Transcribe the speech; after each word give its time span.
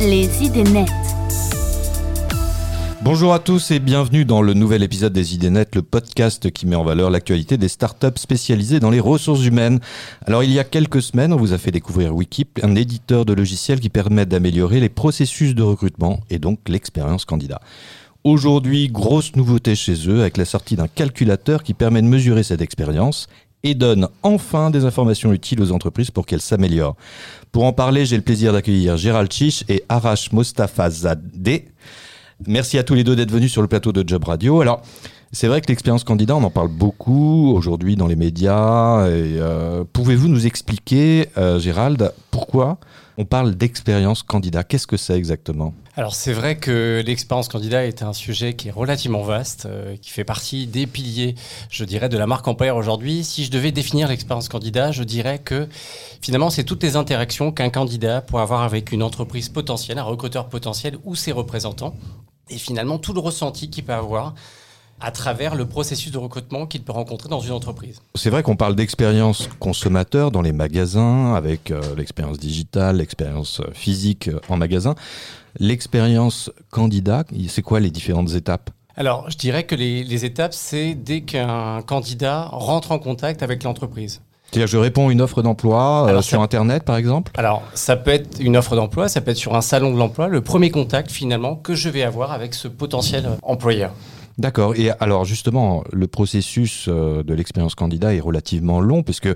Les 0.00 0.42
idées 0.42 0.64
nettes. 0.64 0.88
Bonjour 3.02 3.32
à 3.32 3.38
tous 3.38 3.70
et 3.70 3.78
bienvenue 3.78 4.24
dans 4.24 4.42
le 4.42 4.52
nouvel 4.52 4.82
épisode 4.82 5.12
des 5.12 5.34
Idées 5.34 5.50
Nettes, 5.50 5.76
le 5.76 5.82
podcast 5.82 6.50
qui 6.50 6.66
met 6.66 6.74
en 6.74 6.82
valeur 6.82 7.10
l'actualité 7.10 7.56
des 7.56 7.68
startups 7.68 8.16
spécialisées 8.16 8.80
dans 8.80 8.90
les 8.90 8.98
ressources 8.98 9.44
humaines. 9.44 9.78
Alors 10.26 10.42
il 10.42 10.50
y 10.50 10.58
a 10.58 10.64
quelques 10.64 11.00
semaines, 11.00 11.32
on 11.32 11.36
vous 11.36 11.52
a 11.52 11.58
fait 11.58 11.70
découvrir 11.70 12.14
Wikip, 12.14 12.58
un 12.62 12.74
éditeur 12.74 13.24
de 13.24 13.34
logiciels 13.34 13.78
qui 13.78 13.88
permet 13.88 14.26
d'améliorer 14.26 14.80
les 14.80 14.88
processus 14.88 15.54
de 15.54 15.62
recrutement 15.62 16.20
et 16.28 16.38
donc 16.38 16.58
l'expérience 16.68 17.24
candidat. 17.24 17.60
Aujourd'hui, 18.24 18.88
grosse 18.88 19.36
nouveauté 19.36 19.76
chez 19.76 20.08
eux 20.08 20.22
avec 20.22 20.38
la 20.38 20.46
sortie 20.46 20.76
d'un 20.76 20.88
calculateur 20.88 21.62
qui 21.62 21.74
permet 21.74 22.00
de 22.00 22.06
mesurer 22.06 22.42
cette 22.42 22.62
expérience 22.62 23.28
et 23.64 23.74
donne 23.74 24.08
enfin 24.22 24.70
des 24.70 24.84
informations 24.84 25.32
utiles 25.32 25.60
aux 25.60 25.72
entreprises 25.72 26.10
pour 26.10 26.26
qu'elles 26.26 26.40
s'améliorent. 26.40 26.96
Pour 27.50 27.64
en 27.64 27.72
parler, 27.72 28.06
j'ai 28.06 28.16
le 28.16 28.22
plaisir 28.22 28.52
d'accueillir 28.52 28.96
Gérald 28.96 29.32
Chiche 29.32 29.64
et 29.68 29.82
Arash 29.88 30.30
Mostafazadeh. 30.32 31.64
Merci 32.46 32.78
à 32.78 32.82
tous 32.82 32.94
les 32.94 33.04
deux 33.04 33.16
d'être 33.16 33.30
venus 33.30 33.50
sur 33.50 33.62
le 33.62 33.68
plateau 33.68 33.90
de 33.92 34.06
Job 34.06 34.24
Radio. 34.24 34.60
Alors, 34.60 34.82
c'est 35.32 35.48
vrai 35.48 35.60
que 35.60 35.66
l'expérience 35.68 36.04
candidat, 36.04 36.36
on 36.36 36.44
en 36.44 36.50
parle 36.50 36.68
beaucoup 36.68 37.52
aujourd'hui 37.54 37.96
dans 37.96 38.06
les 38.06 38.16
médias. 38.16 39.00
Euh, 39.06 39.84
pouvez-vous 39.92 40.28
nous 40.28 40.46
expliquer, 40.46 41.28
euh, 41.38 41.58
Gérald, 41.58 42.12
pourquoi 42.30 42.78
on 43.16 43.24
parle 43.24 43.54
d'expérience 43.54 44.22
candidat. 44.22 44.64
Qu'est-ce 44.64 44.86
que 44.86 44.96
c'est 44.96 45.14
exactement? 45.14 45.74
Alors 45.96 46.14
c'est 46.14 46.32
vrai 46.32 46.56
que 46.56 47.02
l'expérience 47.06 47.48
candidat 47.48 47.84
est 47.84 48.02
un 48.02 48.12
sujet 48.12 48.54
qui 48.54 48.68
est 48.68 48.72
relativement 48.72 49.22
vaste, 49.22 49.66
euh, 49.66 49.96
qui 49.96 50.10
fait 50.10 50.24
partie 50.24 50.66
des 50.66 50.86
piliers, 50.86 51.36
je 51.70 51.84
dirais, 51.84 52.08
de 52.08 52.18
la 52.18 52.26
marque 52.26 52.48
employeur 52.48 52.76
aujourd'hui. 52.76 53.22
Si 53.22 53.44
je 53.44 53.50
devais 53.50 53.70
définir 53.70 54.08
l'expérience 54.08 54.48
candidat, 54.48 54.90
je 54.90 55.04
dirais 55.04 55.38
que 55.38 55.68
finalement 56.20 56.50
c'est 56.50 56.64
toutes 56.64 56.82
les 56.82 56.96
interactions 56.96 57.52
qu'un 57.52 57.70
candidat 57.70 58.20
peut 58.22 58.38
avoir 58.38 58.62
avec 58.62 58.90
une 58.90 59.02
entreprise 59.02 59.48
potentielle, 59.48 59.98
un 59.98 60.02
recruteur 60.02 60.48
potentiel 60.48 60.98
ou 61.04 61.14
ses 61.14 61.30
représentants, 61.30 61.94
et 62.50 62.58
finalement 62.58 62.98
tout 62.98 63.12
le 63.12 63.20
ressenti 63.20 63.70
qu'il 63.70 63.84
peut 63.84 63.92
avoir 63.92 64.34
à 65.00 65.10
travers 65.10 65.54
le 65.54 65.66
processus 65.66 66.10
de 66.10 66.18
recrutement 66.18 66.66
qu'il 66.66 66.82
peut 66.82 66.92
rencontrer 66.92 67.28
dans 67.28 67.40
une 67.40 67.52
entreprise. 67.52 68.00
C'est 68.14 68.30
vrai 68.30 68.42
qu'on 68.42 68.56
parle 68.56 68.74
d'expérience 68.74 69.48
consommateur 69.58 70.30
dans 70.30 70.42
les 70.42 70.52
magasins, 70.52 71.34
avec 71.34 71.70
euh, 71.70 71.80
l'expérience 71.96 72.38
digitale, 72.38 72.96
l'expérience 72.98 73.60
euh, 73.60 73.70
physique 73.72 74.28
euh, 74.28 74.40
en 74.48 74.56
magasin. 74.56 74.94
L'expérience 75.58 76.50
candidat, 76.70 77.24
c'est 77.48 77.62
quoi 77.62 77.80
les 77.80 77.90
différentes 77.90 78.34
étapes? 78.34 78.70
Alors, 78.96 79.28
je 79.30 79.36
dirais 79.36 79.64
que 79.64 79.74
les, 79.74 80.04
les 80.04 80.24
étapes, 80.24 80.54
c'est 80.54 80.94
dès 80.94 81.22
qu'un 81.22 81.82
candidat 81.82 82.48
rentre 82.52 82.92
en 82.92 82.98
contact 82.98 83.42
avec 83.42 83.62
l'entreprise. 83.62 84.20
C'est-à-dire, 84.50 84.68
je 84.68 84.76
réponds 84.76 85.08
à 85.08 85.12
une 85.12 85.20
offre 85.20 85.42
d'emploi 85.42 86.06
euh, 86.08 86.22
sur 86.22 86.40
Internet, 86.40 86.84
par 86.84 86.96
exemple? 86.96 87.32
Alors, 87.36 87.64
ça 87.74 87.96
peut 87.96 88.12
être 88.12 88.38
une 88.40 88.56
offre 88.56 88.76
d'emploi, 88.76 89.08
ça 89.08 89.20
peut 89.20 89.32
être 89.32 89.36
sur 89.36 89.56
un 89.56 89.60
salon 89.60 89.92
de 89.92 89.98
l'emploi, 89.98 90.28
le 90.28 90.42
premier 90.42 90.70
contact 90.70 91.10
finalement 91.10 91.56
que 91.56 91.74
je 91.74 91.88
vais 91.88 92.04
avoir 92.04 92.30
avec 92.30 92.54
ce 92.54 92.68
potentiel 92.68 93.28
employeur. 93.42 93.92
D'accord. 94.36 94.74
Et 94.74 94.90
alors 95.00 95.24
justement, 95.24 95.84
le 95.92 96.06
processus 96.08 96.86
euh, 96.88 97.22
de 97.22 97.34
l'expérience 97.34 97.74
candidat 97.74 98.14
est 98.14 98.20
relativement 98.20 98.80
long, 98.80 99.02
puisque 99.02 99.28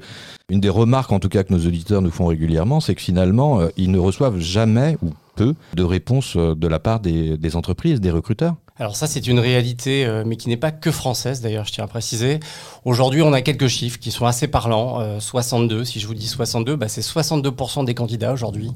une 0.49 0.61
des 0.61 0.69
remarques, 0.69 1.13
en 1.13 1.21
tout 1.21 1.29
cas, 1.29 1.45
que 1.45 1.53
nos 1.53 1.67
auditeurs 1.67 2.03
nous 2.03 2.11
font 2.11 2.27
régulièrement, 2.27 2.81
c'est 2.81 2.95
que 2.95 3.01
finalement, 3.01 3.61
euh, 3.61 3.69
ils 3.77 3.93
ne 3.93 3.99
reçoivent 3.99 4.39
jamais 4.39 4.97
ou 5.03 5.11
peu 5.37 5.55
de 5.75 5.83
réponses 5.85 6.35
euh, 6.37 6.57
de 6.57 6.67
la 6.67 6.81
part 6.81 6.99
des, 6.99 7.57
entreprises, 7.57 8.01
des 8.01 8.11
recruteurs. 8.11 8.57
Alors 8.77 8.97
ça, 8.97 9.07
c'est 9.07 9.27
une 9.27 9.41
réalité, 9.41 10.23
mais 10.25 10.37
qui 10.37 10.49
n'est 10.49 10.57
pas 10.57 10.71
que 10.71 10.93
française, 10.93 11.41
d'ailleurs, 11.41 11.65
je 11.65 11.73
tiens 11.73 11.83
à 11.83 11.89
préciser. 11.89 12.39
Aujourd'hui, 12.85 13.23
on 13.23 13.33
a 13.33 13.43
quelques 13.43 13.67
chiffres 13.67 13.99
qui 13.99 14.13
sont 14.13 14.25
assez 14.25 14.47
parlants. 14.47 15.19
62, 15.19 15.85
si 15.85 15.99
je 15.99 16.07
vous 16.07 16.15
dis 16.15 16.29
62, 16.29 16.77
bah, 16.77 16.87
c'est 16.87 17.01
62% 17.01 17.85
des 17.85 17.95
candidats 17.95 18.33
aujourd'hui 18.33 18.71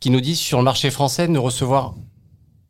qui 0.00 0.08
nous 0.08 0.22
disent 0.22 0.38
sur 0.38 0.56
le 0.56 0.64
marché 0.64 0.90
français 0.90 1.28
ne 1.28 1.38
recevoir 1.38 1.94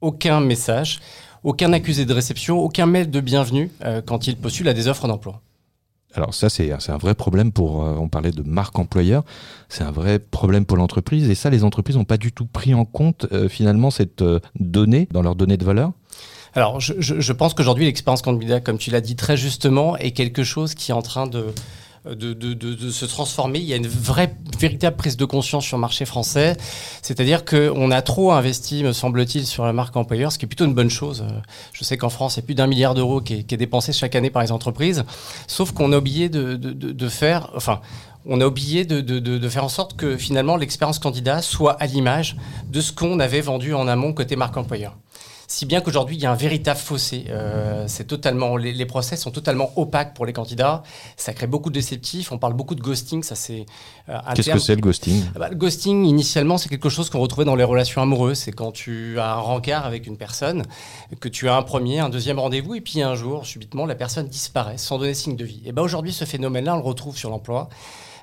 aucun 0.01 0.41
message 0.41 0.99
aucun 1.45 1.73
accusé 1.73 2.05
de 2.05 2.13
réception, 2.13 2.59
aucun 2.59 2.87
mail 2.87 3.11
de 3.11 3.21
bienvenue 3.21 3.71
euh, 3.85 4.01
quand 4.05 4.27
il 4.27 4.37
postule 4.37 4.69
à 4.69 4.75
des 4.75 4.89
offres 4.89 5.09
d'emploi. 5.09 5.41
Alors 6.15 6.35
ça, 6.35 6.51
c'est 6.51 6.71
un 6.71 6.99
vrai 6.99 7.15
problème 7.15 7.53
pour, 7.53 7.85
euh, 7.85 7.95
on 7.99 8.09
parlait 8.09 8.33
de 8.33 8.43
marque 8.43 8.79
employeur, 8.79 9.25
c'est 9.71 9.83
un 9.83 9.91
vrai 9.91 10.19
problème 10.19 10.67
pour 10.67 10.77
l'entreprise. 10.77 11.31
Et 11.31 11.35
ça, 11.35 11.49
les 11.49 11.65
entreprises 11.65 11.97
n'ont 11.97 12.05
pas 12.05 12.19
du 12.19 12.33
tout 12.33 12.45
pris 12.45 12.75
en 12.75 12.85
compte 12.85 13.27
euh, 13.33 13.49
finalement 13.49 13.91
cette 13.91 14.23
donnée 14.59 15.09
dans 15.11 15.23
leurs 15.23 15.37
données 15.37 15.57
de 15.57 15.65
valeur? 15.65 15.93
Alors, 16.55 16.81
je, 16.81 16.93
je 16.99 17.33
pense 17.33 17.55
qu'aujourd'hui, 17.55 17.87
l'expérience 17.87 18.21
candidat, 18.21 18.61
comme 18.61 18.77
tu 18.77 18.91
l'as 18.91 19.01
dit 19.01 19.17
très 19.17 19.39
justement, 19.39 19.97
est 19.97 20.11
quelque 20.11 20.45
chose 20.45 20.75
qui 20.75 20.91
est 20.91 20.95
en 20.95 21.01
train 21.01 21.27
de, 21.27 21.47
de, 22.05 22.33
de, 22.33 22.55
de, 22.55 22.91
se 22.91 23.05
transformer. 23.05 23.61
Il 23.61 23.65
y 23.65 23.73
a 23.73 23.77
une 23.77 23.87
vraie, 23.87 24.35
véritable 24.59 24.97
prise 24.97 25.17
de 25.17 25.25
conscience 25.25 25.65
sur 25.65 25.77
le 25.77 25.81
marché 25.81 26.05
français. 26.05 26.57
C'est-à-dire 27.01 27.45
qu'on 27.45 27.91
a 27.91 28.03
trop 28.03 28.33
investi, 28.33 28.83
me 28.83 28.93
semble-t-il, 28.93 29.47
sur 29.47 29.65
la 29.65 29.73
marque 29.73 29.97
employeur, 29.97 30.33
ce 30.33 30.39
qui 30.39 30.47
est 30.47 30.49
plutôt 30.49 30.65
une 30.65 30.75
bonne 30.75 30.91
chose. 30.91 31.25
Je 31.73 31.85
sais 31.85 31.97
qu'en 31.97 32.09
France, 32.09 32.37
il 32.37 32.41
y 32.41 32.43
a 32.43 32.47
plus 32.47 32.55
d'un 32.55 32.67
milliard 32.67 32.95
d'euros 32.95 33.21
qui, 33.21 33.45
qui 33.45 33.55
est 33.55 33.59
dépensé 33.59 33.93
chaque 33.93 34.17
année 34.17 34.31
par 34.31 34.43
les 34.43 34.51
entreprises. 34.51 35.05
Sauf 35.47 35.73
qu'on 35.73 35.93
a 35.93 35.99
oublié 35.99 36.29
de, 36.29 37.09
faire, 37.09 37.51
enfin, 37.55 37.81
on 38.27 38.41
a 38.41 38.47
oublié 38.47 38.85
de, 38.85 39.01
de, 39.01 39.19
de, 39.21 39.49
faire 39.49 39.65
en 39.65 39.69
sorte 39.69 39.97
que 39.97 40.17
finalement 40.17 40.57
l'expérience 40.57 40.99
candidat 40.99 41.41
soit 41.41 41.73
à 41.81 41.87
l'image 41.87 42.37
de 42.71 42.81
ce 42.81 42.93
qu'on 42.93 43.21
avait 43.21 43.41
vendu 43.41 43.75
en 43.75 43.87
amont 43.87 44.13
côté 44.13 44.35
marque 44.35 44.57
employeur. 44.57 44.97
Si 45.53 45.67
bien 45.67 45.83
qu'aujourd'hui, 45.83 46.17
il 46.17 46.23
y 46.23 46.25
a 46.25 46.33
un 46.33 46.35
véritable 46.35 46.81
fossé. 46.81 47.27
Euh, 47.29 47.85
c'est 47.87 48.07
totalement, 48.07 48.57
les, 48.57 48.73
les, 48.73 48.87
process 48.87 49.21
sont 49.21 49.31
totalement 49.31 49.71
opaques 49.77 50.15
pour 50.15 50.25
les 50.25 50.33
candidats. 50.33 50.83
Ça 51.19 51.35
crée 51.35 51.47
beaucoup 51.47 51.69
de 51.69 51.75
déceptifs. 51.75 52.33
On 52.33 52.39
parle 52.39 52.55
beaucoup 52.55 52.75
de 52.75 52.81
ghosting. 52.81 53.23
Ça, 53.23 53.35
c'est 53.35 53.67
euh, 54.09 54.17
Qu'est-ce 54.35 54.51
que 54.51 54.59
c'est 54.59 54.75
le 54.75 54.81
ghosting? 54.81 55.23
Ah 55.35 55.39
bah, 55.39 55.49
Le 55.51 55.57
ghosting, 55.57 56.07
initialement, 56.07 56.57
c'est 56.57 56.71
quelque 56.71 56.89
chose 56.89 57.11
qu'on 57.11 57.21
retrouvait 57.21 57.45
dans 57.45 57.55
les 57.55 57.65
relations 57.65 58.01
amoureuses. 58.01 58.39
C'est 58.39 58.53
quand 58.53 58.73
tu 58.73 59.21
as 59.21 59.35
un 59.35 59.41
rencard 59.41 59.85
avec 59.85 60.07
une 60.07 60.17
personne, 60.17 60.63
que 61.21 61.29
tu 61.29 61.51
as 61.51 61.55
un 61.55 61.63
premier, 61.63 61.99
un 61.99 62.09
deuxième 62.09 62.39
rendez-vous, 62.39 62.75
et 62.77 62.81
puis 62.81 63.03
un 63.03 63.15
jour, 63.15 63.45
subitement, 63.45 63.85
la 63.85 63.95
personne 63.95 64.29
disparaît 64.29 64.79
sans 64.79 64.97
donner 64.97 65.13
signe 65.13 65.37
de 65.37 65.45
vie. 65.45 65.61
Et 65.67 65.73
ben 65.73 65.83
aujourd'hui, 65.83 66.15
ce 66.15 66.25
phénomène-là, 66.25 66.77
on 66.77 66.79
le 66.79 66.83
retrouve 66.83 67.19
sur 67.19 67.29
l'emploi. 67.29 67.69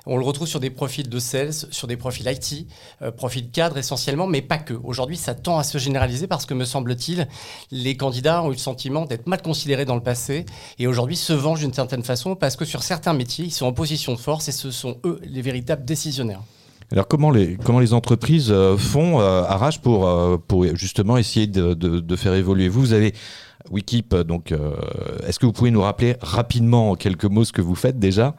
On 0.06 0.16
le 0.16 0.24
retrouve 0.24 0.46
sur 0.46 0.60
des 0.60 0.70
profils 0.70 1.08
de 1.08 1.18
sales, 1.18 1.52
sur 1.52 1.86
des 1.86 1.96
profils 1.96 2.26
IT, 2.26 2.66
euh, 3.02 3.10
profils 3.10 3.50
cadres 3.50 3.78
essentiellement, 3.78 4.26
mais 4.26 4.42
pas 4.42 4.58
que. 4.58 4.74
Aujourd'hui, 4.84 5.16
ça 5.16 5.34
tend 5.34 5.58
à 5.58 5.62
se 5.62 5.78
généraliser 5.78 6.26
parce 6.26 6.46
que, 6.46 6.54
me 6.54 6.64
semble-t-il, 6.64 7.28
les 7.70 7.96
candidats 7.96 8.42
ont 8.42 8.48
eu 8.48 8.52
le 8.52 8.58
sentiment 8.58 9.04
d'être 9.04 9.26
mal 9.26 9.42
considérés 9.42 9.84
dans 9.84 9.96
le 9.96 10.02
passé 10.02 10.46
et 10.78 10.86
aujourd'hui 10.86 11.16
se 11.16 11.32
vengent 11.32 11.60
d'une 11.60 11.74
certaine 11.74 12.02
façon 12.02 12.36
parce 12.36 12.56
que 12.56 12.64
sur 12.64 12.82
certains 12.82 13.12
métiers, 13.12 13.44
ils 13.44 13.52
sont 13.52 13.66
en 13.66 13.72
position 13.72 14.12
de 14.14 14.18
force 14.18 14.48
et 14.48 14.52
ce 14.52 14.70
sont 14.70 14.98
eux 15.04 15.20
les 15.22 15.42
véritables 15.42 15.84
décisionnaires. 15.84 16.42
Alors 16.92 17.06
comment 17.06 17.30
les, 17.30 17.92
entreprises 17.92 18.50
euh, 18.50 18.76
font, 18.76 19.20
euh, 19.20 19.44
euh, 19.44 20.38
pour 20.38 20.66
justement 20.74 21.18
essayer 21.18 21.46
de, 21.46 22.16
faire 22.16 22.34
évoluer? 22.34 22.68
Vous, 22.68 22.80
vous 22.80 22.92
avez 22.92 23.14
Wikip, 23.70 24.14
donc 24.16 24.52
est-ce 25.26 25.38
que 25.38 25.46
vous 25.46 25.52
pouvez 25.52 25.70
nous 25.70 25.82
rappeler 25.82 26.16
rapidement 26.20 26.90
en 26.90 26.94
quelques 26.96 27.26
mots 27.26 27.44
ce 27.44 27.52
que 27.52 27.62
vous 27.62 27.74
faites 27.74 27.98
déjà? 27.98 28.34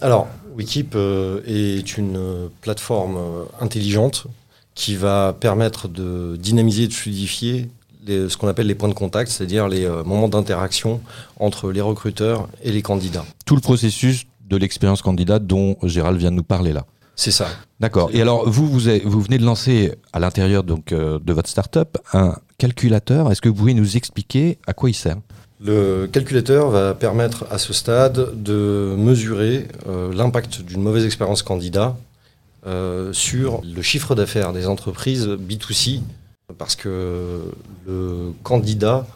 Alors, 0.00 0.28
Wikip 0.56 0.94
euh, 0.94 1.40
est 1.46 1.96
une 1.96 2.16
euh, 2.16 2.48
plateforme 2.60 3.16
euh, 3.16 3.44
intelligente 3.60 4.26
qui 4.74 4.96
va 4.96 5.34
permettre 5.38 5.88
de 5.88 6.36
dynamiser, 6.36 6.88
de 6.88 6.92
fluidifier 6.92 7.68
ce 8.06 8.36
qu'on 8.36 8.48
appelle 8.48 8.66
les 8.66 8.74
points 8.74 8.88
de 8.88 8.94
contact, 8.94 9.30
c'est-à-dire 9.30 9.66
les 9.66 9.88
moments 10.04 10.28
d'interaction 10.28 11.00
entre 11.38 11.70
les 11.70 11.80
recruteurs 11.80 12.48
et 12.62 12.70
les 12.70 12.82
candidats. 12.82 13.24
Tout 13.46 13.54
le 13.54 13.62
processus 13.62 14.26
de 14.46 14.56
l'expérience 14.58 15.00
candidat 15.00 15.38
dont 15.38 15.76
Gérald 15.84 16.18
vient 16.18 16.30
de 16.30 16.36
nous 16.36 16.42
parler 16.42 16.74
là. 16.74 16.84
C'est 17.16 17.30
ça. 17.30 17.46
D'accord. 17.80 18.10
Et 18.12 18.20
alors, 18.20 18.46
vous, 18.50 18.66
vous, 18.66 18.80
vous, 19.04 19.20
venez 19.22 19.38
de 19.38 19.44
lancer 19.44 19.94
à 20.12 20.18
l'intérieur 20.18 20.64
donc 20.64 20.92
de 20.92 21.32
votre 21.32 21.48
startup 21.48 21.96
un 22.12 22.36
calculateur. 22.58 23.32
Est-ce 23.32 23.40
que 23.40 23.48
vous 23.48 23.54
pouvez 23.54 23.74
nous 23.74 23.96
expliquer 23.96 24.58
à 24.66 24.74
quoi 24.74 24.90
il 24.90 24.94
sert? 24.94 25.16
Le 25.64 26.06
calculateur 26.06 26.68
va 26.68 26.94
permettre 26.94 27.46
à 27.50 27.58
ce 27.58 27.72
stade 27.72 28.42
de 28.42 28.94
mesurer 28.98 29.66
euh, 29.88 30.12
l'impact 30.12 30.60
d'une 30.60 30.82
mauvaise 30.82 31.06
expérience 31.06 31.42
candidat 31.42 31.96
euh, 32.66 33.12
sur 33.14 33.62
le 33.64 33.80
chiffre 33.80 34.14
d'affaires 34.14 34.52
des 34.52 34.66
entreprises 34.66 35.26
B2C, 35.26 36.02
parce 36.58 36.76
que 36.76 37.40
le 37.86 38.32
candidat 38.42 39.06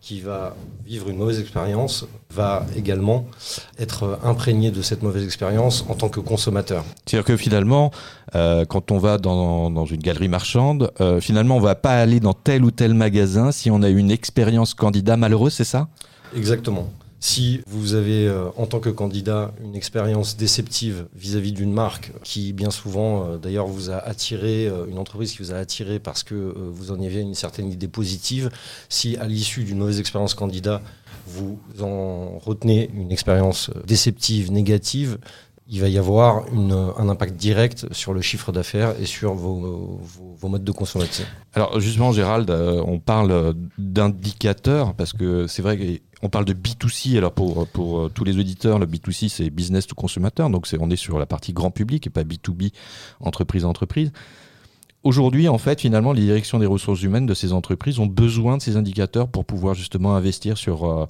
qui 0.00 0.20
va 0.20 0.54
vivre 0.86 1.08
une 1.08 1.16
mauvaise 1.16 1.40
expérience 1.40 2.06
va 2.30 2.64
également 2.76 3.26
être 3.78 4.18
imprégné 4.22 4.70
de 4.70 4.80
cette 4.80 5.02
mauvaise 5.02 5.24
expérience 5.24 5.84
en 5.88 5.94
tant 5.94 6.08
que 6.08 6.20
consommateur. 6.20 6.84
C'est-à-dire 7.04 7.24
que 7.24 7.36
finalement, 7.36 7.90
euh, 8.34 8.64
quand 8.64 8.90
on 8.92 8.98
va 8.98 9.18
dans, 9.18 9.70
dans 9.70 9.86
une 9.86 10.00
galerie 10.00 10.28
marchande, 10.28 10.92
euh, 11.00 11.20
finalement, 11.20 11.56
on 11.56 11.60
va 11.60 11.74
pas 11.74 12.00
aller 12.00 12.20
dans 12.20 12.34
tel 12.34 12.64
ou 12.64 12.70
tel 12.70 12.94
magasin 12.94 13.50
si 13.50 13.70
on 13.70 13.82
a 13.82 13.88
eu 13.88 13.96
une 13.96 14.10
expérience 14.10 14.74
candidat 14.74 15.16
malheureuse, 15.16 15.54
c'est 15.54 15.64
ça? 15.64 15.88
Exactement. 16.36 16.88
Si 17.20 17.62
vous 17.66 17.94
avez 17.94 18.28
euh, 18.28 18.48
en 18.56 18.66
tant 18.66 18.78
que 18.78 18.90
candidat 18.90 19.52
une 19.60 19.74
expérience 19.74 20.36
déceptive 20.36 21.08
vis-à-vis 21.16 21.50
d'une 21.50 21.72
marque 21.72 22.12
qui 22.22 22.52
bien 22.52 22.70
souvent 22.70 23.24
euh, 23.24 23.38
d'ailleurs 23.38 23.66
vous 23.66 23.90
a 23.90 23.96
attiré, 23.96 24.68
euh, 24.68 24.86
une 24.86 24.98
entreprise 24.98 25.32
qui 25.32 25.38
vous 25.38 25.52
a 25.52 25.56
attiré 25.56 25.98
parce 25.98 26.22
que 26.22 26.34
vous 26.34 26.92
en 26.92 27.00
aviez 27.02 27.20
une 27.20 27.34
certaine 27.34 27.72
idée 27.72 27.88
positive, 27.88 28.50
si 28.88 29.16
à 29.16 29.26
l'issue 29.26 29.64
d'une 29.64 29.78
mauvaise 29.78 29.98
expérience 29.98 30.34
candidat 30.34 30.80
vous 31.26 31.58
en 31.80 32.38
retenez 32.38 32.90
une 32.94 33.12
expérience 33.12 33.70
déceptive, 33.86 34.50
négative, 34.50 35.18
il 35.70 35.82
va 35.82 35.88
y 35.88 35.98
avoir 35.98 36.46
un 36.50 37.08
impact 37.10 37.36
direct 37.36 37.92
sur 37.92 38.14
le 38.14 38.22
chiffre 38.22 38.52
d'affaires 38.52 38.94
et 38.98 39.04
sur 39.04 39.34
vos, 39.34 40.00
modes 40.42 40.64
de 40.64 40.72
consommation. 40.72 41.24
Alors 41.52 41.78
justement, 41.78 42.10
Gérald, 42.10 42.48
euh, 42.48 42.82
on 42.86 42.98
parle 42.98 43.54
d'indicateurs 43.76 44.94
parce 44.94 45.12
que 45.12 45.46
c'est 45.46 45.60
vrai 45.60 46.00
qu'on 46.20 46.30
parle 46.30 46.46
de 46.46 46.54
B2C. 46.54 47.18
Alors 47.18 47.32
pour, 47.32 47.66
euh, 47.66 48.08
tous 48.08 48.24
les 48.24 48.38
auditeurs, 48.38 48.78
le 48.78 48.86
B2C, 48.86 49.28
c'est 49.28 49.50
business 49.50 49.86
to 49.86 49.94
consommateur. 49.94 50.48
Donc 50.48 50.66
c'est, 50.66 50.78
on 50.80 50.88
est 50.88 50.96
sur 50.96 51.18
la 51.18 51.26
partie 51.26 51.52
grand 51.52 51.70
public 51.70 52.06
et 52.06 52.10
pas 52.10 52.22
B2B, 52.22 52.72
entreprise 53.20 53.66
à 53.66 53.68
entreprise. 53.68 54.10
Aujourd'hui, 55.04 55.48
en 55.48 55.58
fait, 55.58 55.82
finalement, 55.82 56.12
les 56.12 56.22
directions 56.22 56.58
des 56.58 56.66
ressources 56.66 57.02
humaines 57.02 57.26
de 57.26 57.34
ces 57.34 57.52
entreprises 57.52 57.98
ont 57.98 58.06
besoin 58.06 58.56
de 58.56 58.62
ces 58.62 58.76
indicateurs 58.76 59.28
pour 59.28 59.44
pouvoir 59.44 59.74
justement 59.74 60.16
investir 60.16 60.56
sur... 60.56 61.06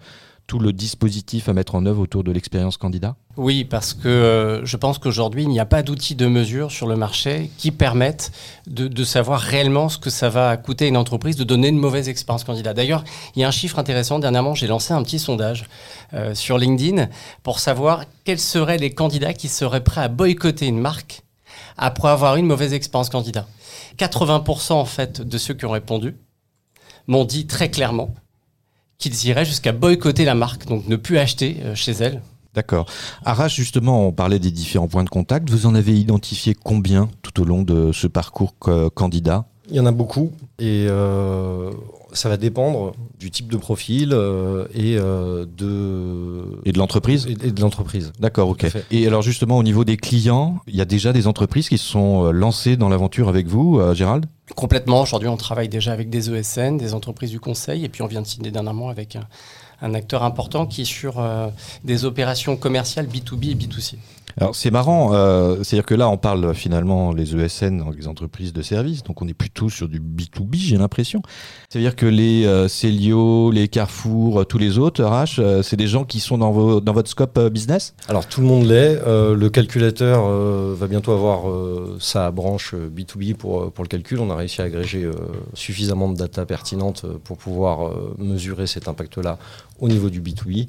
Tout 0.48 0.58
le 0.58 0.72
dispositif 0.72 1.50
à 1.50 1.52
mettre 1.52 1.74
en 1.74 1.84
œuvre 1.84 2.00
autour 2.00 2.24
de 2.24 2.32
l'expérience 2.32 2.78
candidat? 2.78 3.16
Oui, 3.36 3.64
parce 3.64 3.92
que 3.92 4.08
euh, 4.08 4.64
je 4.64 4.78
pense 4.78 4.98
qu'aujourd'hui, 4.98 5.42
il 5.42 5.50
n'y 5.50 5.60
a 5.60 5.66
pas 5.66 5.82
d'outils 5.82 6.14
de 6.14 6.26
mesure 6.26 6.72
sur 6.72 6.86
le 6.86 6.96
marché 6.96 7.50
qui 7.58 7.70
permettent 7.70 8.32
de, 8.66 8.88
de, 8.88 9.04
savoir 9.04 9.40
réellement 9.40 9.90
ce 9.90 9.98
que 9.98 10.08
ça 10.08 10.30
va 10.30 10.56
coûter 10.56 10.86
à 10.86 10.88
une 10.88 10.96
entreprise 10.96 11.36
de 11.36 11.44
donner 11.44 11.68
une 11.68 11.78
mauvaise 11.78 12.08
expérience 12.08 12.44
candidat. 12.44 12.72
D'ailleurs, 12.72 13.04
il 13.36 13.42
y 13.42 13.44
a 13.44 13.48
un 13.48 13.50
chiffre 13.50 13.78
intéressant. 13.78 14.20
Dernièrement, 14.20 14.54
j'ai 14.54 14.66
lancé 14.66 14.94
un 14.94 15.02
petit 15.02 15.18
sondage 15.18 15.66
euh, 16.14 16.34
sur 16.34 16.56
LinkedIn 16.56 17.10
pour 17.42 17.60
savoir 17.60 18.06
quels 18.24 18.40
seraient 18.40 18.78
les 18.78 18.90
candidats 18.90 19.34
qui 19.34 19.48
seraient 19.48 19.84
prêts 19.84 20.00
à 20.00 20.08
boycotter 20.08 20.66
une 20.66 20.80
marque 20.80 21.24
après 21.76 22.08
avoir 22.08 22.36
eu 22.36 22.38
une 22.38 22.46
mauvaise 22.46 22.72
expérience 22.72 23.10
candidat. 23.10 23.46
80% 23.98 24.72
en 24.72 24.86
fait 24.86 25.20
de 25.20 25.36
ceux 25.36 25.52
qui 25.52 25.66
ont 25.66 25.72
répondu 25.72 26.16
m'ont 27.06 27.26
dit 27.26 27.46
très 27.46 27.70
clairement 27.70 28.14
qu'ils 28.98 29.26
iraient 29.26 29.44
jusqu'à 29.44 29.72
boycotter 29.72 30.24
la 30.24 30.34
marque, 30.34 30.66
donc 30.66 30.86
ne 30.88 30.96
plus 30.96 31.18
acheter 31.18 31.58
euh, 31.62 31.74
chez 31.74 31.92
elle. 31.92 32.20
D'accord. 32.54 32.86
Arrache, 33.24 33.54
justement, 33.54 34.06
on 34.06 34.12
parlait 34.12 34.40
des 34.40 34.50
différents 34.50 34.88
points 34.88 35.04
de 35.04 35.08
contact. 35.08 35.48
Vous 35.50 35.66
en 35.66 35.74
avez 35.74 35.94
identifié 35.94 36.54
combien 36.54 37.08
tout 37.22 37.40
au 37.40 37.44
long 37.44 37.62
de 37.62 37.92
ce 37.92 38.08
parcours 38.08 38.54
candidat? 38.94 39.46
Il 39.70 39.76
y 39.76 39.80
en 39.80 39.86
a 39.86 39.92
beaucoup. 39.92 40.32
Et 40.58 40.86
euh, 40.88 41.70
ça 42.12 42.28
va 42.28 42.36
dépendre 42.36 42.94
du 43.18 43.30
type 43.30 43.52
de 43.52 43.56
profil 43.56 44.12
euh, 44.12 44.66
et 44.74 44.96
euh, 44.98 45.44
de 45.56 46.58
et 46.64 46.72
de 46.72 46.78
l'entreprise? 46.78 47.26
Et, 47.26 47.52
de 47.52 47.60
l'entreprise. 47.60 48.12
D'accord, 48.18 48.48
ok. 48.48 48.66
Et 48.90 49.06
alors 49.06 49.22
justement 49.22 49.58
au 49.58 49.62
niveau 49.62 49.84
des 49.84 49.96
clients, 49.96 50.58
il 50.66 50.76
y 50.76 50.80
a 50.80 50.84
déjà 50.84 51.12
des 51.12 51.26
entreprises 51.26 51.68
qui 51.68 51.78
se 51.78 51.86
sont 51.86 52.32
lancées 52.32 52.76
dans 52.76 52.88
l'aventure 52.88 53.28
avec 53.28 53.46
vous, 53.46 53.78
euh, 53.78 53.94
Gérald? 53.94 54.26
Complètement. 54.54 55.02
Aujourd'hui, 55.02 55.28
on 55.28 55.36
travaille 55.36 55.68
déjà 55.68 55.92
avec 55.92 56.10
des 56.10 56.30
ESN, 56.30 56.78
des 56.78 56.94
entreprises 56.94 57.30
du 57.30 57.40
conseil, 57.40 57.84
et 57.84 57.88
puis 57.88 58.02
on 58.02 58.06
vient 58.06 58.22
de 58.22 58.26
signer 58.26 58.50
dernièrement 58.50 58.88
avec 58.88 59.16
un, 59.80 59.94
acteur 59.94 60.24
important 60.24 60.66
qui 60.66 60.82
est 60.82 60.84
sur 60.84 61.20
euh, 61.20 61.48
des 61.84 62.04
opérations 62.04 62.56
commerciales 62.56 63.06
B2B 63.06 63.50
et 63.50 63.54
B2C. 63.54 63.96
Alors 64.40 64.54
c'est 64.54 64.70
marrant, 64.70 65.14
euh, 65.14 65.56
c'est-à-dire 65.64 65.84
que 65.84 65.96
là 65.96 66.08
on 66.08 66.16
parle 66.16 66.54
finalement 66.54 67.12
les 67.12 67.34
ESN, 67.34 67.82
les 67.96 68.06
entreprises 68.06 68.52
de 68.52 68.62
services, 68.62 69.02
donc 69.02 69.20
on 69.20 69.26
est 69.26 69.34
plutôt 69.34 69.68
sur 69.68 69.88
du 69.88 69.98
B2B 69.98 70.54
j'ai 70.54 70.76
l'impression. 70.76 71.22
C'est-à-dire 71.68 71.96
que 71.96 72.06
les 72.06 72.46
euh, 72.46 72.68
Célio, 72.68 73.50
les 73.50 73.66
Carrefour, 73.66 74.40
euh, 74.40 74.44
tous 74.44 74.58
les 74.58 74.78
autres 74.78 75.02
RH, 75.02 75.40
euh, 75.40 75.62
c'est 75.64 75.76
des 75.76 75.88
gens 75.88 76.04
qui 76.04 76.20
sont 76.20 76.38
dans, 76.38 76.52
vos, 76.52 76.80
dans 76.80 76.92
votre 76.92 77.10
scope 77.10 77.36
euh, 77.36 77.50
business? 77.50 77.94
Alors 78.08 78.26
tout 78.26 78.40
le 78.40 78.46
monde 78.46 78.66
l'est, 78.66 79.00
le 79.06 79.48
calculateur 79.48 80.24
va 80.74 80.86
bientôt 80.86 81.12
avoir 81.12 81.42
sa 81.98 82.30
branche 82.30 82.74
B2B 82.74 83.34
pour, 83.34 83.72
pour 83.72 83.82
le 83.82 83.88
calcul, 83.88 84.20
on 84.20 84.30
a 84.30 84.36
réussi 84.36 84.62
à 84.62 84.64
agréger 84.64 85.10
suffisamment 85.54 86.08
de 86.08 86.16
data 86.16 86.46
pertinente 86.46 87.06
pour 87.24 87.38
pouvoir 87.38 87.92
mesurer 88.18 88.66
cet 88.66 88.88
impact-là 88.88 89.38
au 89.80 89.88
niveau 89.88 90.10
du 90.10 90.20
B2B 90.20 90.68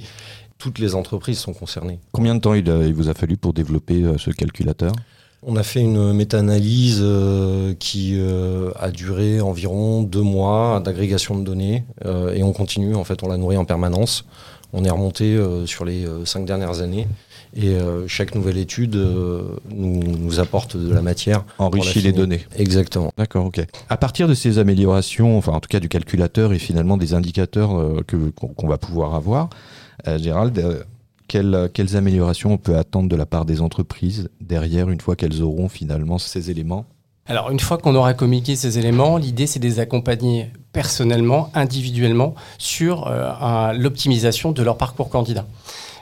toutes 0.60 0.78
les 0.78 0.94
entreprises 0.94 1.40
sont 1.40 1.54
concernées. 1.54 2.00
Combien 2.12 2.36
de 2.36 2.42
temps 2.42 2.54
il, 2.54 2.68
il 2.68 2.94
vous 2.94 3.10
a 3.10 3.16
fallu 3.16 3.38
pour 3.38 3.54
développer 3.54 4.04
euh, 4.04 4.18
ce 4.20 4.30
calculateur? 4.30 4.94
On 5.42 5.56
a 5.56 5.64
fait 5.64 5.80
une 5.80 6.12
méta-analyse 6.12 7.00
euh, 7.02 7.74
qui 7.80 8.16
euh, 8.18 8.72
a 8.78 8.92
duré 8.92 9.40
environ 9.40 10.04
deux 10.04 10.22
mois 10.22 10.82
d'agrégation 10.84 11.38
de 11.38 11.44
données 11.44 11.86
euh, 12.06 12.34
et 12.34 12.44
on 12.44 12.52
continue, 12.52 12.94
en 12.96 13.06
fait, 13.06 13.24
on 13.24 13.30
l'a 13.30 13.38
nourri 13.38 13.56
en 13.56 13.64
permanence. 13.64 14.26
On 14.74 14.84
est 14.84 14.90
remonté 14.90 15.36
sur 15.66 15.84
les 15.84 16.06
cinq 16.26 16.46
dernières 16.46 16.82
années 16.82 17.08
et 17.56 17.76
chaque 18.06 18.36
nouvelle 18.36 18.60
étude 18.60 18.94
nous, 18.96 20.04
nous, 20.04 20.40
apporte 20.40 20.78
de 20.78 20.94
la 20.94 21.02
matière. 21.02 21.44
Enrichit 21.58 22.02
les 22.02 22.12
données. 22.12 22.46
Exactement. 22.56 23.12
D'accord, 23.18 23.46
ok. 23.46 23.66
À 23.90 23.98
partir 23.98 24.28
de 24.28 24.36
ces 24.36 24.60
améliorations, 24.60 25.40
enfin 25.40 25.54
en 25.54 25.60
tout 25.60 25.70
cas 25.70 25.80
du 25.80 25.90
calculateur 25.90 26.54
et 26.54 26.60
finalement 26.60 26.98
des 26.98 27.16
indicateurs 27.16 27.72
que, 28.06 28.30
qu'on, 28.30 28.68
va 28.68 28.78
pouvoir 28.78 29.16
avoir, 29.16 29.50
Gérald, 30.06 30.58
euh, 30.60 30.84
quelles, 31.28 31.70
quelles, 31.74 31.96
améliorations 31.96 32.54
on 32.54 32.58
peut 32.58 32.78
attendre 32.78 33.10
de 33.10 33.16
la 33.16 33.26
part 33.26 33.46
des 33.46 33.62
entreprises 33.62 34.30
derrière 34.42 34.90
une 34.90 35.02
fois 35.02 35.16
qu'elles 35.16 35.42
auront 35.42 35.70
finalement 35.70 36.18
ces 36.18 36.50
éléments? 36.50 36.86
Alors, 37.28 37.52
une 37.52 37.60
fois 37.60 37.78
qu'on 37.78 37.94
aura 37.94 38.16
communiqué 38.16 38.56
ces 38.56 38.80
éléments, 38.80 39.18
l'idée, 39.18 39.46
c'est 39.46 39.60
de 39.60 39.68
les 39.68 39.80
accompagner 39.80 40.52
personnellement, 40.74 41.52
individuellement, 41.54 42.34
sur 42.58 43.08
euh, 43.08 43.72
l'optimisation 43.74 44.52
de 44.52 44.64
leur 44.64 44.78
parcours 44.78 45.10
candidat. 45.10 45.46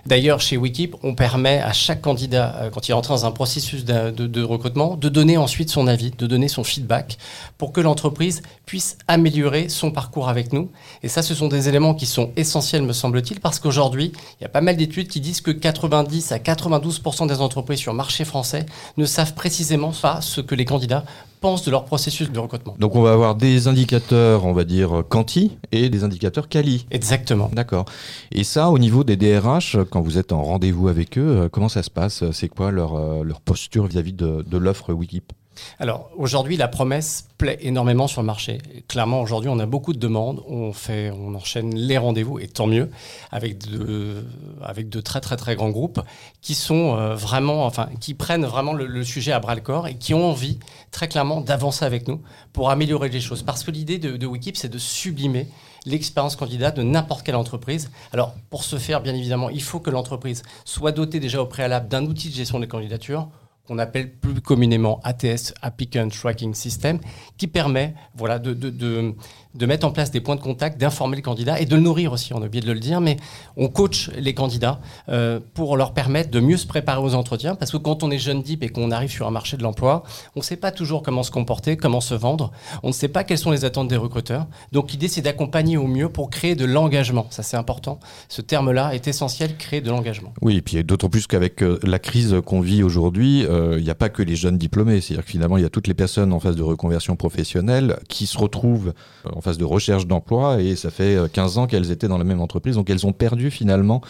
D'ailleurs, 0.08 0.40
chez 0.40 0.56
Wikip, 0.56 0.96
on 1.04 1.16
permet 1.16 1.60
à 1.60 1.74
chaque 1.74 2.02
candidat, 2.02 2.56
euh, 2.62 2.70
quand 2.70 2.88
il 2.88 2.94
entre 2.94 3.10
dans 3.10 3.26
un 3.26 3.32
processus 3.32 3.84
de, 3.84 4.42
recrutement, 4.42 4.96
de 4.96 5.10
donner 5.10 5.36
ensuite 5.36 5.70
son 5.70 5.86
avis, 5.86 6.12
de 6.12 6.28
donner 6.28 6.48
son 6.48 6.64
feedback 6.64 7.18
pour 7.58 7.74
que 7.74 7.82
l'entreprise 7.82 8.42
puisse 8.66 8.98
améliorer 9.10 9.68
son 9.68 9.92
parcours 9.92 10.30
avec 10.30 10.54
nous. 10.54 10.72
Et 11.04 11.10
ça, 11.10 11.22
ce 11.22 11.36
sont 11.36 11.50
des 11.50 11.68
éléments 11.68 11.94
qui 11.94 12.06
sont 12.06 12.32
essentiels, 12.38 12.84
me 12.84 12.94
semble-t-il, 12.94 13.42
parce 13.42 13.60
qu'aujourd'hui, 13.60 14.14
il 14.40 14.44
y 14.44 14.46
a 14.46 14.50
pas 14.50 14.62
mal 14.62 14.78
d'études 14.78 15.10
qui 15.10 15.20
disent 15.20 15.42
que 15.42 15.52
90 15.52 16.32
à 16.32 16.38
92% 16.38 17.28
des 17.28 17.42
entreprises 17.42 17.80
sur 17.80 17.94
marché 17.94 18.24
français 18.24 18.66
ne 18.96 19.04
savent 19.04 19.34
précisément 19.34 19.92
pas 19.92 20.22
ce 20.22 20.40
que 20.40 20.56
les 20.56 20.64
candidats 20.64 21.04
pensent 21.48 21.64
de 21.64 21.72
leur 21.72 21.86
processus 21.86 22.30
de 22.30 22.40
recrutement. 22.40 22.76
Donc 22.78 22.98
on 22.98 23.02
va 23.02 23.14
avoir 23.14 23.36
des 23.36 23.70
indicateurs, 23.70 24.44
on 24.44 24.52
va 24.52 24.66
dire, 24.66 25.04
quanti 25.08 25.58
et 25.72 25.88
des 25.88 26.04
indicateurs 26.04 26.50
quali. 26.50 26.86
Exactement. 26.92 27.50
D'accord. 27.54 27.86
Et 28.34 28.44
ça, 28.44 28.70
au 28.70 28.78
niveau 28.78 29.06
des 29.06 29.16
DRH, 29.16 29.78
quand 29.90 30.02
vous 30.02 30.18
êtes 30.18 30.34
en 30.34 30.44
rendez-vous 30.44 30.90
avec 30.90 31.18
eux, 31.18 31.48
comment 31.50 31.70
ça 31.70 31.84
se 31.84 31.90
passe? 31.90 32.30
C'est 32.34 32.50
quoi 32.50 32.70
leur, 32.72 33.24
leur 33.24 33.40
posture 33.40 33.88
vis-à-vis 33.88 34.12
de, 34.12 34.44
de 34.46 34.58
l'offre 34.58 34.92
Wikip? 34.92 35.32
Alors 35.80 36.10
aujourd'hui, 36.16 36.58
la 36.58 36.68
promesse 36.68 37.28
plaît 37.38 37.58
énormément 37.62 38.08
sur 38.08 38.22
le 38.22 38.26
marché. 38.28 38.60
Clairement, 38.88 39.22
aujourd'hui, 39.22 39.50
on 39.50 39.60
a 39.60 39.66
beaucoup 39.66 39.94
de 39.94 40.00
demandes. 40.00 40.44
On 40.48 40.74
fait, 40.74 41.12
on 41.12 41.36
enchaîne 41.36 41.76
les 41.76 41.98
rendez-vous 41.98 42.40
et 42.40 42.48
tant 42.48 42.68
mieux 42.68 42.90
avec 43.32 43.60
de, 43.60 45.02
très 45.02 45.22
très 45.22 45.38
très 45.38 45.56
grands 45.56 45.70
groupes 45.70 46.02
qui 46.42 46.56
sont 46.56 46.96
euh, 46.96 47.16
vraiment, 47.16 47.66
enfin, 47.66 47.90
qui 48.00 48.14
prennent 48.14 48.46
vraiment 48.46 48.74
le, 48.74 49.04
sujet 49.04 49.32
à 49.32 49.40
bras 49.40 49.56
le 49.56 49.62
corps 49.62 49.88
et 49.88 49.96
qui 49.96 50.14
ont 50.14 50.30
envie 50.30 50.60
très 50.92 51.08
clairement 51.08 51.42
d'avancer 51.42 51.86
avec 51.86 52.08
nous 52.08 52.22
pour 52.54 52.70
améliorer 52.70 53.10
les 53.10 53.22
choses. 53.22 53.44
Parce 53.44 53.64
que 53.64 53.72
l'idée 53.72 54.00
de, 54.00 54.18
de 54.18 54.28
c'est 54.54 54.70
de 54.70 54.78
sublimer 54.78 55.48
l'expérience 55.86 56.36
candidat 56.36 56.72
de 56.72 56.84
n'importe 56.84 57.24
quelle 57.24 57.36
entreprise. 57.36 57.90
Alors, 58.12 58.36
pour 58.50 58.64
ce 58.64 58.78
faire, 58.78 59.02
bien 59.02 59.16
évidemment, 59.16 59.50
il 59.50 59.62
faut 59.62 59.80
que 59.80 59.90
l'entreprise 59.90 60.44
soit 60.66 60.92
dotée 60.92 61.20
déjà 61.20 61.42
au 61.42 61.46
préalable 61.46 61.88
d'un 61.88 62.06
outil 62.06 62.30
de 62.30 62.36
gestion 62.36 62.60
des 62.60 62.68
candidatures 62.68 63.30
qu'on 63.68 63.78
appelle 63.78 64.12
plus 64.12 64.42
communément 64.42 65.00
ATS, 65.04 65.54
Applicant 65.62 66.08
Tracking 66.08 66.54
System, 66.54 67.00
qui 67.38 67.48
permet 67.48 67.94
voilà, 68.16 68.40
de, 68.40 68.54
de, 68.54 68.70
de, 68.70 69.66
mettre 69.66 69.86
en 69.86 69.92
place 69.92 70.10
des 70.12 70.22
points 70.22 70.36
de 70.36 70.42
contact, 70.42 70.80
d'informer 70.80 71.18
les 71.18 71.22
candidats 71.22 71.60
et 71.60 71.66
de 71.66 71.76
le 71.76 71.82
nourrir 71.82 72.14
aussi, 72.14 72.34
on 72.34 72.42
a 72.42 72.46
oublié 72.46 72.64
de 72.64 72.72
le 72.72 72.80
dire, 72.80 73.02
mais 73.02 73.18
on 73.58 73.68
coach 73.68 74.10
les 74.18 74.34
candidats 74.34 74.80
euh, 75.10 75.40
pour 75.54 75.76
leur 75.76 75.94
permettre 75.94 76.32
de 76.32 76.40
mieux 76.40 76.58
se 76.58 76.66
préparer 76.66 77.02
aux 77.02 77.14
entretiens, 77.14 77.56
parce 77.56 77.72
que 77.72 77.78
quand 77.78 78.04
on 78.04 78.12
est 78.12 78.20
jeune 78.20 78.42
deep 78.42 78.64
et 78.64 78.70
qu'on 78.70 78.92
arrive 78.92 79.12
sur 79.12 79.28
un 79.28 79.32
marché 79.32 79.58
de 79.58 79.64
l'emploi, 79.64 80.04
on 80.36 80.40
ne 80.40 80.46
sait 80.46 80.58
pas 80.58 80.72
toujours 80.72 81.04
comment 81.04 81.24
se 81.24 81.32
comporter, 81.32 81.76
comment 81.76 82.02
se 82.02 82.14
vendre, 82.14 82.52
on 82.84 82.90
ne 82.90 82.94
sait 82.94 83.10
pas 83.10 83.24
quelles 83.24 83.38
sont 83.38 83.52
les 83.52 83.66
attentes 83.66 83.90
des 83.90 83.98
recruteurs. 83.98 84.48
Donc 84.72 84.92
l'idée, 84.92 85.10
c'est 85.10 85.22
d'accompagner 85.22 85.76
au 85.76 85.88
mieux 85.88 86.10
pour 86.10 86.30
créer 86.30 86.56
de 86.56 86.66
l'engagement. 86.66 87.28
Ça, 87.32 87.44
c'est 87.44 87.58
important. 87.58 88.00
Ce 88.30 88.42
terme-là 88.42 88.96
est 88.96 89.08
essentiel, 89.08 89.58
créer 89.58 89.82
de 89.82 89.90
l'engagement. 89.90 90.34
Oui, 90.42 90.58
et 90.58 90.62
puis 90.62 90.82
d'autant 90.84 91.10
plus 91.10 91.28
qu'avec 91.28 91.62
euh, 91.62 91.80
la 91.84 92.00
crise 92.00 92.38
qu'on 92.46 92.62
vit 92.62 92.84
aujourd'hui, 92.84 93.46
euh, 93.46 93.57
il 93.78 93.84
n'y 93.84 93.90
a 93.90 93.96
pas 93.96 94.10
que 94.10 94.24
les 94.24 94.36
jeunes 94.36 94.58
diplômés, 94.58 95.02
c'est-à-dire 95.02 95.26
que 95.26 95.32
finalement 95.32 95.58
il 95.58 95.64
y 95.64 95.66
a 95.66 95.70
toutes 95.70 95.88
les 95.88 95.94
personnes 95.94 96.34
en 96.34 96.40
phase 96.40 96.56
de 96.56 96.64
reconversion 96.64 97.16
professionnelle 97.16 97.98
qui 98.10 98.26
se 98.26 98.38
retrouvent 98.38 98.94
en 99.32 99.42
phase 99.42 99.58
de 99.58 99.66
recherche 99.66 100.08
d'emploi 100.08 100.62
et 100.62 100.76
ça 100.76 100.90
fait 100.90 101.18
15 101.32 101.58
ans 101.58 101.68
qu'elles 101.68 101.92
étaient 101.92 102.08
dans 102.08 102.18
la 102.18 102.24
même 102.24 102.42
entreprise, 102.42 102.76
donc 102.76 102.90
elles 102.90 103.06
ont 103.06 103.14
perdu 103.14 103.52
finalement 103.52 104.02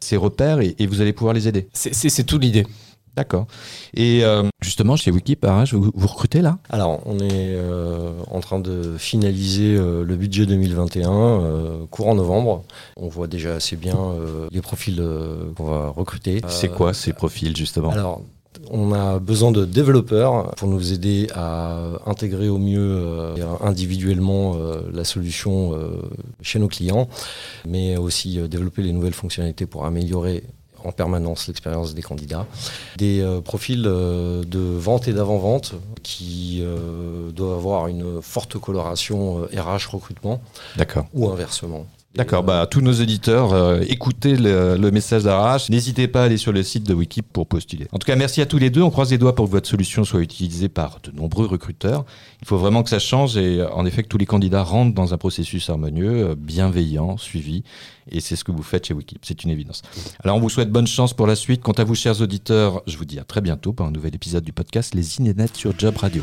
ces 0.00 0.16
repères 0.16 0.60
et, 0.60 0.74
et 0.78 0.86
vous 0.86 1.00
allez 1.00 1.12
pouvoir 1.12 1.34
les 1.34 1.48
aider. 1.48 1.68
C'est 1.72 2.24
tout 2.24 2.38
l'idée. 2.38 2.66
D'accord. 3.16 3.46
Et 3.94 4.24
euh, 4.24 4.42
justement, 4.60 4.94
chez 4.94 5.10
Wikipage, 5.10 5.72
vous, 5.72 5.90
vous, 5.94 6.06
recrutez 6.06 6.42
là? 6.42 6.58
Alors, 6.68 7.00
on 7.06 7.18
est 7.18 7.54
euh, 7.54 8.12
en 8.30 8.40
train 8.40 8.60
de 8.60 8.98
finaliser 8.98 9.74
euh, 9.74 10.04
le 10.04 10.16
budget 10.16 10.44
2021, 10.44 11.10
euh, 11.10 11.86
courant 11.90 12.14
novembre. 12.14 12.62
On 12.98 13.08
voit 13.08 13.26
déjà 13.26 13.54
assez 13.54 13.76
bien 13.76 13.96
euh, 13.96 14.48
les 14.52 14.60
profils 14.60 15.02
qu'on 15.56 15.64
va 15.64 15.88
recruter. 15.88 16.42
C'est 16.46 16.68
quoi 16.68 16.92
ces 16.92 17.14
profils, 17.14 17.56
justement? 17.56 17.90
Alors, 17.90 18.20
on 18.70 18.92
a 18.92 19.18
besoin 19.18 19.52
de 19.52 19.64
développeurs 19.64 20.54
pour 20.56 20.68
nous 20.68 20.92
aider 20.92 21.28
à 21.34 21.78
intégrer 22.06 22.48
au 22.48 22.58
mieux 22.58 22.98
euh, 23.00 23.34
individuellement 23.60 24.54
euh, 24.56 24.82
la 24.92 25.04
solution 25.04 25.74
euh, 25.74 26.02
chez 26.42 26.58
nos 26.58 26.68
clients, 26.68 27.08
mais 27.66 27.96
aussi 27.96 28.38
développer 28.48 28.82
les 28.82 28.92
nouvelles 28.92 29.14
fonctionnalités 29.14 29.66
pour 29.66 29.84
améliorer 29.84 30.44
en 30.84 30.92
permanence 30.92 31.48
l'expérience 31.48 31.94
des 31.94 32.02
candidats. 32.02 32.46
Des 32.96 33.24
profils 33.44 33.82
de 33.82 34.76
vente 34.78 35.08
et 35.08 35.12
d'avant-vente 35.12 35.74
qui 36.04 36.62
doivent 37.34 37.56
avoir 37.56 37.88
une 37.88 38.22
forte 38.22 38.56
coloration 38.58 39.48
RH 39.52 39.88
recrutement. 39.90 40.40
Ou 41.12 41.28
inversement. 41.28 41.86
D'accord, 42.16 42.42
bah, 42.42 42.66
tous 42.66 42.80
nos 42.80 42.92
éditeurs, 42.92 43.52
euh, 43.52 43.82
écoutez 43.88 44.36
le, 44.38 44.90
message 44.90 45.24
d'Arrache. 45.24 45.68
N'hésitez 45.68 46.08
pas 46.08 46.22
à 46.22 46.24
aller 46.24 46.38
sur 46.38 46.50
le 46.50 46.62
site 46.62 46.84
de 46.84 46.94
Wikip 46.94 47.30
pour 47.30 47.46
postuler. 47.46 47.86
En 47.92 47.98
tout 47.98 48.06
cas, 48.06 48.16
merci 48.16 48.40
à 48.40 48.46
tous 48.46 48.56
les 48.56 48.70
deux. 48.70 48.80
On 48.80 48.88
croise 48.88 49.10
les 49.10 49.18
doigts 49.18 49.34
pour 49.34 49.44
que 49.44 49.50
votre 49.50 49.68
solution 49.68 50.02
soit 50.02 50.20
utilisée 50.20 50.70
par 50.70 51.00
de 51.02 51.10
nombreux 51.10 51.44
recruteurs. 51.44 52.06
Il 52.40 52.48
faut 52.48 52.56
vraiment 52.56 52.82
que 52.82 52.88
ça 52.88 53.00
change 53.00 53.36
et 53.36 53.62
en 53.62 53.84
effet 53.84 54.02
que 54.02 54.08
tous 54.08 54.16
les 54.16 54.24
candidats 54.24 54.62
rentrent 54.62 54.94
dans 54.94 55.12
un 55.12 55.18
processus 55.18 55.68
harmonieux, 55.68 56.30
euh, 56.30 56.34
bienveillant, 56.34 57.18
suivi. 57.18 57.64
Et 58.10 58.20
c'est 58.20 58.36
ce 58.36 58.44
que 58.44 58.52
vous 58.52 58.62
faites 58.62 58.86
chez 58.86 58.94
Wikip, 58.94 59.18
c'est 59.22 59.44
une 59.44 59.50
évidence. 59.50 59.82
Alors 60.24 60.36
on 60.36 60.40
vous 60.40 60.48
souhaite 60.48 60.70
bonne 60.70 60.86
chance 60.86 61.12
pour 61.12 61.26
la 61.26 61.36
suite. 61.36 61.60
Quant 61.62 61.72
à 61.72 61.84
vous, 61.84 61.94
chers 61.94 62.22
auditeurs, 62.22 62.80
je 62.86 62.96
vous 62.96 63.04
dis 63.04 63.18
à 63.18 63.24
très 63.24 63.42
bientôt 63.42 63.74
pour 63.74 63.84
un 63.84 63.90
nouvel 63.90 64.14
épisode 64.14 64.44
du 64.44 64.54
podcast 64.54 64.94
Les 64.94 65.18
Inénettes 65.18 65.56
sur 65.56 65.78
Job 65.78 65.94
Radio. 65.98 66.22